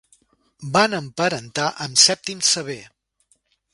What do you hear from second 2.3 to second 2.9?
Sever.